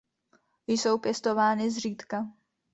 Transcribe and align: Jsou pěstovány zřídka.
Jsou 0.67 0.97
pěstovány 0.97 1.71
zřídka. 1.71 2.27